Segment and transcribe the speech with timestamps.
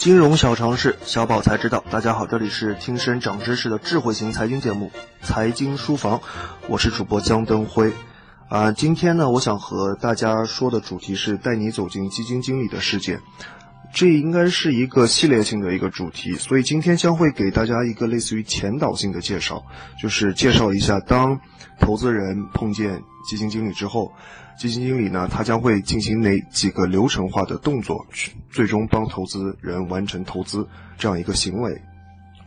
[0.00, 1.84] 金融小常识，小宝才知道。
[1.90, 4.90] 大家好，这里是听声长知识的智慧型财经节目
[5.26, 6.16] 《财经书房》，
[6.68, 7.92] 我是主播江登辉。
[8.48, 13.20] 啊，今天呢，我想和大家说的主题是带你走进基金经理的世界。
[13.92, 19.64] 这应该是一个系列性的一个主题，所以今天将会给大家一个类似于前导性的介绍，
[20.00, 21.40] 就是介绍一下当
[21.80, 24.12] 投资人碰见基金经理之后，
[24.56, 31.82] 基金经理呢，他将会进行哪几个流程化的动作，去最终帮投资人完成投资这样一个行为。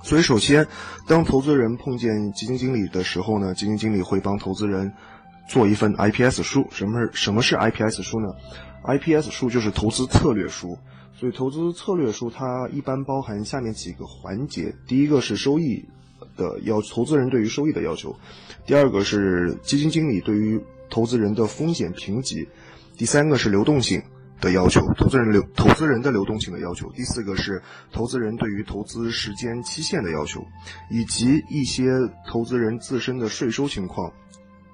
[0.02, 0.66] 所以，首先，
[1.08, 4.94] 当投资人碰见基金经理的时候呢，基金经理会帮投资人
[5.50, 6.68] 做一份 IPS 书。
[6.72, 8.28] 什么是什么是 IPS 书呢
[8.86, 10.78] ？IPS 书就是投资策略书。
[11.24, 15.86] 所以，投资策略书它一般包含下面几个环节：第一个是收益
[16.36, 18.10] 的要投资人对于收益的要求；
[18.66, 20.60] 第二个是基金经理对于
[20.90, 22.46] 投资人的风险评级；
[22.98, 24.04] 第三个是流动性
[24.42, 27.62] 的要求，投资人流投资人的流动性的要求；第四个是
[27.94, 30.46] 投资人对于投资时间期限的要求，
[30.92, 31.90] 以及一些
[32.28, 34.12] 投资人自身的税收情况、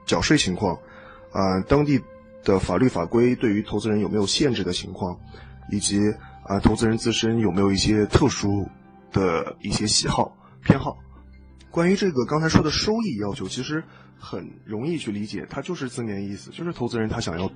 [0.08, 0.76] 缴税情况，
[1.32, 2.02] 啊，当地
[2.44, 5.16] 的法律法规对于投资人有没有限制的情况，
[5.72, 6.12] 以及。
[6.50, 8.68] 啊，投资人自身有没有一些特殊
[9.12, 10.98] 的一些喜好偏好？
[11.70, 13.84] 关于这个刚才说的收益要求，其实
[14.18, 17.52] 很容易去理解，它就是字面意思，就是投资人他想要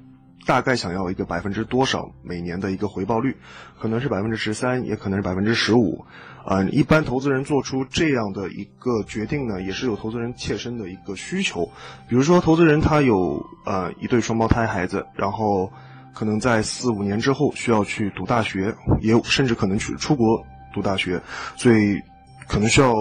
[0.45, 3.35] 大概想要一个百分之多少每年的一个回报率，
[3.79, 6.05] 可能是百分之十三，也可能是百分之十五。
[6.45, 11.65] 啊，一般投资人做出这样的一个决定呢，也是有投资人切身的一个需求，
[12.07, 15.71] 比如说投资人他有呃一对双胞胎孩子，然后。
[16.13, 21.19] 可能在四五年之后需要去读大学，也甚至可能去出国读大学，
[21.55, 21.99] 所以
[22.47, 22.93] 可能需要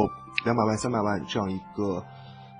[0.44, 2.02] 两百万、三百万这样一个，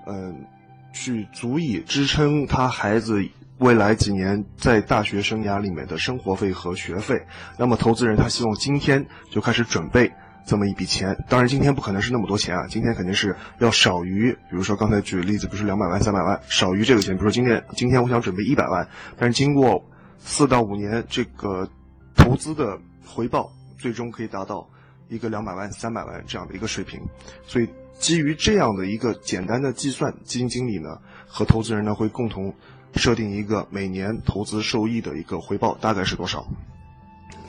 [0.05, 0.45] 嗯，
[0.93, 3.19] 去足以支撑他孩子
[3.57, 7.19] 未来几年在大学生涯里面的生活费和学费。
[7.57, 10.11] 那么投资人他希望今天就开始准备
[10.45, 19.83] 这么一笔钱，当然今天不可能是那么多钱啊，今天肯定是要少于，比如说刚才举的例子，不是两百万、三百万，少于这个钱，比如说今天今天我想准备一百万，但是经过。
[20.25, 21.69] 四到五年，这个
[22.15, 24.67] 投资的回报最终可以达到
[25.09, 26.99] 一个两百万、三百万这样的一个水平。
[27.45, 27.67] 所以，
[27.99, 30.97] 基于这样的一个简单的计算，基金经理呢
[31.27, 32.53] 和投资人呢会共同
[32.95, 36.45] 设定一个每年投资收益的一个回报大概是多少。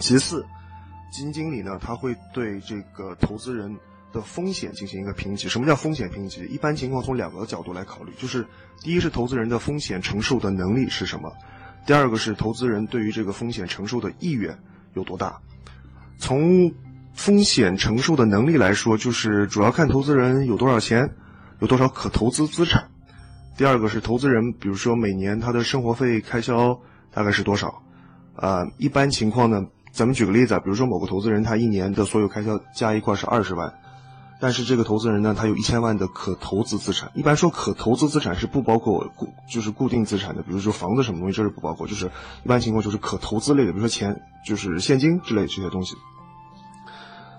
[0.01, 0.45] 其次，
[1.13, 3.75] 基金经理呢他会对这个投资人
[4.13, 5.49] 的风险进行一个评级。
[5.49, 6.45] 什么叫风险评级？
[6.47, 8.45] 一般情况从两个角度来考虑，就是
[8.81, 11.33] 第一是投资人的风险承受的能力是什么。
[11.87, 14.59] 第二个是投资人对于这个风险承受的意愿
[14.95, 15.39] 有多大。
[16.19, 16.73] 从
[17.13, 21.09] 风险承受的能力来说，就是主要看投资人有多少钱，
[21.61, 22.89] 有多少可投资资产。
[23.57, 26.79] 第二个是投资人，比如说每年他的生活费开销
[27.13, 27.83] 大概是多少。
[28.35, 33.73] 啊，一般情况呢，咱们举个例子啊，比如说某个投资人他一年的所有开销加一块是二十万。
[34.45, 37.11] 但是这个投资人呢，他有一千万的可投资资产。
[37.15, 41.87] 一般说可投资资产是不包括固就是固定资产的，比如说房子什么东西，这是不包括。
[41.87, 42.11] 就是
[42.43, 45.97] 一般情况就是可投资类的，比如说钱，就是现金之类这些东西。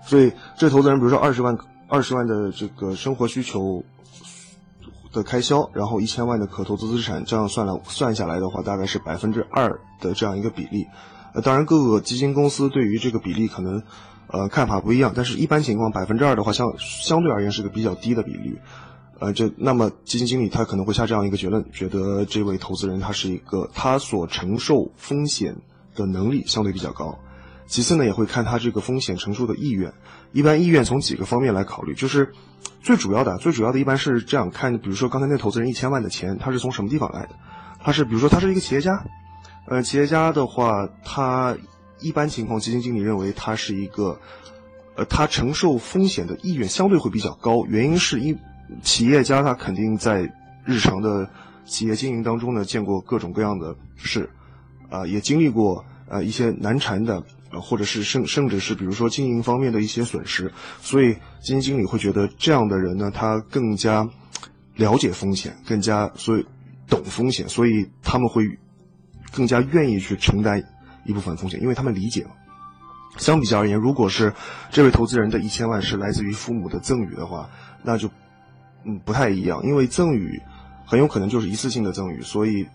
[0.04, 1.56] 所以这投资人，比如说二十万
[1.86, 3.84] 二十万的这个生活需求
[5.12, 10.84] 的开销，然后一千万的可投资资产，这样算来算下来的话，大概是百分之二的这样一个比例。
[11.40, 13.82] 当然各个基金公司对于这个比例可能。
[14.28, 18.58] 呃，看法不一样，但是一般情况百分之二的话，相相对而言是个比较低的比率。
[19.20, 25.56] 呃，这那么基金经理他可能会下这样一个结论，觉得这位投资人他是一个他所承受风险
[25.94, 27.16] 的能力相对比较高。
[27.68, 29.92] 其次呢，也会看他这个风险承受的意愿。
[30.32, 32.32] 一般意愿从几个方面来考虑，就是
[32.82, 37.36] 最主要的，最主要的一般是这样看，比如说刚才那投资人一千万的钱，他是从什么地方来的？
[37.80, 39.04] 他是比如说他是一个企业家，
[39.68, 41.56] 呃，企业家的话，他。
[41.98, 44.20] 一般情况，基金经理认为他是一个，
[44.96, 47.64] 呃，他承受风险的意愿相对会比较高。
[47.64, 48.38] 原因是因
[48.82, 50.30] 企业家他肯定在
[50.66, 51.26] 日常的
[51.64, 54.28] 企业经营当中呢，见过各种各样的事，
[54.90, 60.52] 啊，也经历过呃一些难缠的，或者是甚甚至是比如说经营方面的一些损失。
[60.82, 64.06] 所以基金经理会觉得这样的人呢，他更加
[64.74, 66.44] 了解风险，更加所以
[66.86, 68.44] 懂风险，所以他们会
[69.36, 70.64] 更加愿意去承担。
[71.08, 72.30] 一部分风险，因为他们理解了。
[73.16, 74.34] 相比较而言，如果是
[74.72, 77.48] 这位投资人的一千万是来自于父母的赠与的话，
[77.84, 78.10] 那就
[78.82, 80.42] 嗯不太一样，因为赠与
[80.84, 82.66] 很有可能就是一次性的赠与，所以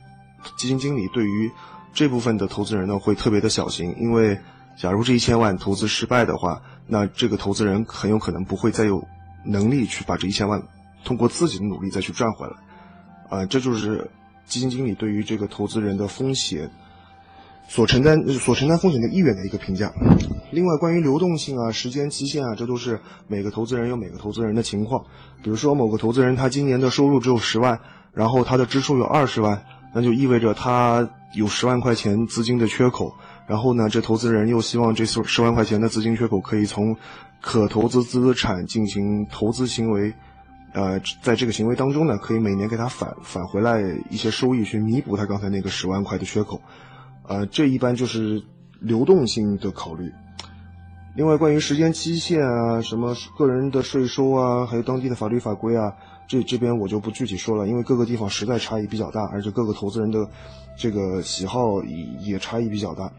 [0.58, 1.52] 基金经理对于
[1.94, 4.40] 这部分的投资人呢会特别的小心，因为
[4.78, 9.06] 假如这一千万投资失败的话，那这个投资人很有可能不会再有
[9.44, 10.63] 能力去把这一千万
[11.04, 14.10] 通过自己的努力再去赚回来，啊，这就是
[14.46, 16.70] 基金经理对于这个投资人的风险。
[17.68, 19.90] 所承担所承担风险的意愿的一个评价。
[20.52, 25.02] 另外，关于流动性啊、时间期限啊，这都是每个投资人有每个投资人的情况。
[25.42, 27.80] 比如说，某个投资人他今年的收入只有十万，
[28.14, 29.64] 然后他的支出有二十万，
[29.96, 33.16] 那就意味着他有十万块钱资金的缺口。
[33.48, 36.94] 然后呢，这投资人又希望这十十万块钱的资金缺口可以从
[37.40, 40.14] 可投资资产进行投资行为，
[40.74, 46.62] 呃，在这个行为当中呢，可以每年给他返返回来一些收益，去弥补他刚才那个十万块的缺口。
[47.28, 48.42] 呃，这一般就是
[48.80, 50.12] 流动性的考虑。
[51.16, 55.94] 另外，关于时间期限啊，什么个人的税收啊，还有当地的法律法规啊，
[56.26, 60.30] 这这边我就不具体说了，因为各个地方实在差异比较大，而且各个投资人的
[60.78, 63.12] 这个喜好也也差异比较大。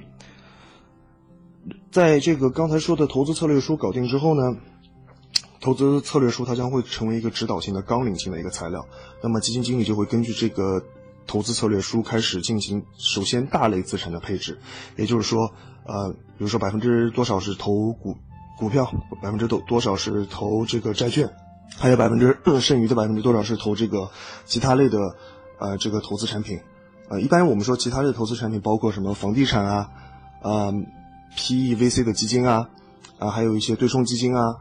[1.91, 4.57] 在这个刚才说的投资策略书搞定之后呢，
[5.63, 8.87] 投资策略书它将会成为一个指导性的纲领性的一个材料，
[9.23, 10.85] 那么基金经理就会根据这个
[11.27, 14.59] 投资策略书开始进行首先大类资产的配置，
[14.97, 15.51] 也就是说。
[15.85, 18.17] 呃，比如说百分之多少是投股
[18.57, 18.89] 股票，
[19.21, 21.29] 百分之多多少是投这个债券，
[21.77, 24.09] 还有百分之剩余的百分之多少是投这个
[24.45, 25.17] 其他类的
[25.59, 26.61] 呃这个投资产品。
[27.09, 29.91] 呃，一般我们说其他类投资产品包括什么房地产啊，
[30.41, 30.71] 啊
[31.37, 32.69] PE VC 的基金啊，
[33.19, 34.55] 啊还有一些对冲基金啊，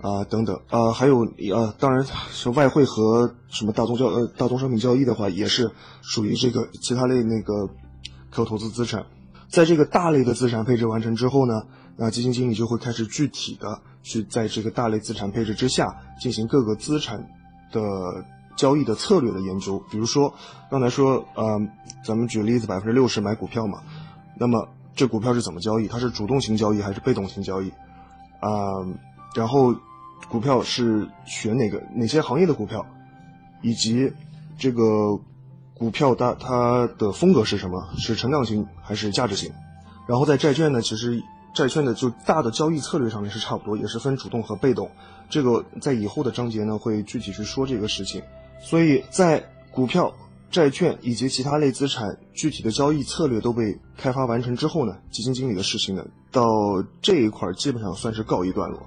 [0.00, 1.20] 啊等等，啊还有
[1.52, 5.70] 呃当然是外汇和什么大宗交呃大宗商品交易的话，也是
[6.00, 7.68] 属于这个其他类那个
[8.30, 9.04] 可投资资产。
[9.48, 11.62] 在这个大类的资产配置完成之后呢，
[11.96, 17.18] 那基金经理就会开始具体的去在这个大类资产配置之下进行各个资产
[17.72, 17.80] 的
[18.56, 19.82] 交易的策略的研究。
[19.90, 20.32] 比如说，
[20.70, 21.60] 刚才说，呃，
[22.04, 23.80] 咱们举例子，百分之六十买股票嘛，
[24.38, 25.88] 那么这股票是怎么交易？
[25.88, 27.70] 它是主动型交易还是被动型交易？
[28.38, 28.86] 啊，
[29.34, 29.74] 然后
[30.28, 32.84] 股票是选哪个哪些行业的股票，
[33.62, 34.12] 以及
[34.58, 35.20] 这个。
[35.80, 37.82] 股票它它的风格是什么？
[37.96, 39.50] 是成长型还是价值型？
[40.06, 40.82] 然后在债券呢？
[40.82, 41.22] 其实
[41.54, 44.90] 债券的就大的交易策略上面是差不多，也是分主动和被动。
[45.30, 48.22] 这个在以后的章节呢会具体去说这个事情。
[48.60, 50.14] 所以在股票、
[50.50, 56.44] 债券以及其他类资产具体的交易策略都被开发完成之后呢，基金经理的事情呢到
[57.00, 58.86] 这一块基本上算是告一段落。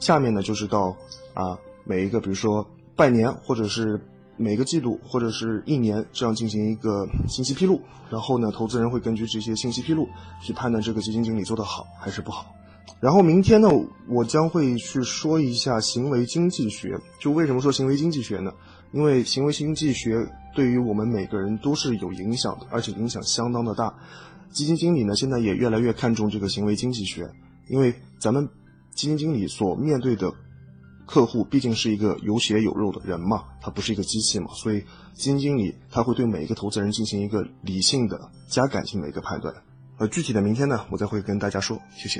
[0.00, 0.96] 下面呢就是到
[1.34, 2.66] 啊每一个，比如说
[2.96, 4.00] 半年或者是。
[4.42, 10.08] 每个季度或者是一年这样进行一个信息披露，然后呢，投资人会根据这些信息披露
[10.42, 12.46] 去判断这个基金经理做得好还是不好。
[13.00, 13.68] 然后明天呢，
[14.08, 16.98] 我将会去说一下行为经济学。
[17.18, 18.50] 就为什么说行为经济学呢？
[18.92, 23.94] 因为行为经济学对于我们每个人都是有影响的，而且影响相当的大。
[24.52, 27.30] 基金经理呢，现在也越来越看重这个行为经济学，
[27.68, 28.48] 因为咱们
[29.00, 30.30] 基金经理所面对的。
[31.06, 34.80] 客户毕竟是一个有血有肉的人嘛，他不是一个机器嘛，所以
[35.14, 39.52] 基金经理他会对每一个投资人进行一个理性的加感性的一个判断。
[39.98, 41.80] 呃，具体的明天呢，我再会跟大家说。
[41.96, 42.18] 谢谢。